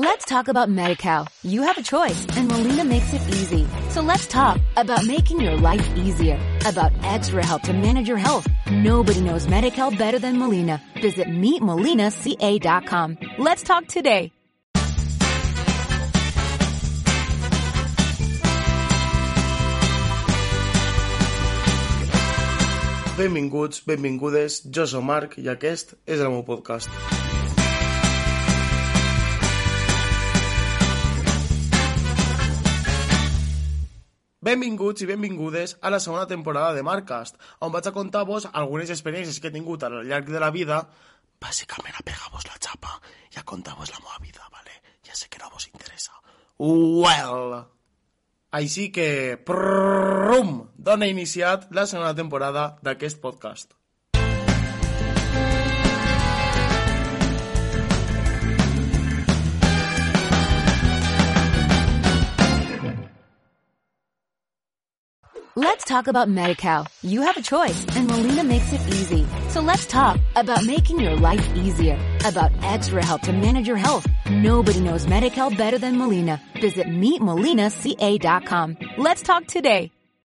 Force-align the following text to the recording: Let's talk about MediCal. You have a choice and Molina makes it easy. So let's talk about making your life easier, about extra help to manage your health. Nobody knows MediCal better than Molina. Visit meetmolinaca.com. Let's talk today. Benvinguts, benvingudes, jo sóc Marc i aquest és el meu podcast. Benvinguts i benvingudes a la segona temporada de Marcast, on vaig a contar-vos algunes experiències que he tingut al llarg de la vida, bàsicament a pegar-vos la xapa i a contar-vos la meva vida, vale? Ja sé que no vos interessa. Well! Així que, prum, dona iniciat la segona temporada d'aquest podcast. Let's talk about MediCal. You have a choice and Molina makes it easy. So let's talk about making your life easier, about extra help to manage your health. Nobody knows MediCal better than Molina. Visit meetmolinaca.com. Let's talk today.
Let's 0.00 0.24
talk 0.26 0.46
about 0.46 0.68
MediCal. 0.68 1.26
You 1.42 1.62
have 1.62 1.76
a 1.76 1.82
choice 1.82 2.24
and 2.36 2.46
Molina 2.46 2.84
makes 2.84 3.12
it 3.12 3.20
easy. 3.30 3.66
So 3.88 4.00
let's 4.00 4.28
talk 4.28 4.60
about 4.76 5.04
making 5.04 5.40
your 5.40 5.56
life 5.56 5.84
easier, 5.96 6.38
about 6.64 6.92
extra 7.02 7.44
help 7.44 7.62
to 7.62 7.72
manage 7.72 8.06
your 8.06 8.16
health. 8.16 8.46
Nobody 8.70 9.20
knows 9.20 9.48
MediCal 9.48 9.98
better 9.98 10.20
than 10.20 10.38
Molina. 10.38 10.80
Visit 11.02 11.26
meetmolinaca.com. 11.26 13.18
Let's 13.38 13.64
talk 13.64 13.88
today. 13.88 14.30
Benvinguts, 23.18 23.82
benvingudes, 23.82 24.62
jo 24.70 24.86
sóc 24.86 25.02
Marc 25.02 25.40
i 25.42 25.48
aquest 25.50 25.96
és 26.06 26.20
el 26.22 26.30
meu 26.30 26.46
podcast. 26.46 27.17
Benvinguts 34.48 35.02
i 35.04 35.06
benvingudes 35.08 35.74
a 35.84 35.90
la 35.92 35.98
segona 36.00 36.24
temporada 36.26 36.72
de 36.72 36.82
Marcast, 36.86 37.34
on 37.60 37.72
vaig 37.74 37.84
a 37.90 37.92
contar-vos 37.92 38.46
algunes 38.56 38.88
experiències 38.94 39.42
que 39.42 39.50
he 39.50 39.52
tingut 39.52 39.82
al 39.84 39.98
llarg 40.08 40.30
de 40.32 40.40
la 40.40 40.48
vida, 40.54 40.78
bàsicament 41.36 41.98
a 41.98 42.04
pegar-vos 42.06 42.46
la 42.48 42.56
xapa 42.56 42.94
i 43.34 43.36
a 43.36 43.44
contar-vos 43.44 43.92
la 43.92 44.00
meva 44.00 44.16
vida, 44.24 44.46
vale? 44.54 44.78
Ja 45.04 45.18
sé 45.18 45.28
que 45.28 45.42
no 45.42 45.50
vos 45.52 45.68
interessa. 45.68 46.16
Well! 46.56 47.58
Així 48.56 48.88
que, 48.88 49.36
prum, 49.44 50.54
dona 50.80 51.12
iniciat 51.12 51.68
la 51.76 51.84
segona 51.84 52.14
temporada 52.16 52.70
d'aquest 52.80 53.20
podcast. 53.20 53.77
Let's 65.60 65.84
talk 65.84 66.06
about 66.06 66.28
MediCal. 66.28 66.86
You 67.02 67.22
have 67.22 67.36
a 67.36 67.42
choice 67.42 67.84
and 67.96 68.06
Molina 68.06 68.44
makes 68.44 68.72
it 68.72 68.80
easy. 68.94 69.26
So 69.48 69.60
let's 69.60 69.86
talk 69.86 70.20
about 70.36 70.64
making 70.64 71.00
your 71.00 71.16
life 71.16 71.44
easier, 71.56 71.98
about 72.24 72.52
extra 72.62 73.04
help 73.04 73.22
to 73.22 73.32
manage 73.32 73.66
your 73.66 73.76
health. 73.76 74.06
Nobody 74.30 74.78
knows 74.78 75.06
MediCal 75.06 75.58
better 75.58 75.76
than 75.76 75.98
Molina. 75.98 76.40
Visit 76.60 76.86
meetmolinaca.com. 76.86 78.76
Let's 78.98 79.22
talk 79.22 79.48
today. 79.48 79.90